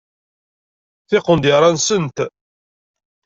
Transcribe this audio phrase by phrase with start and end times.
[1.09, 2.17] Tiqendyar-a nsent.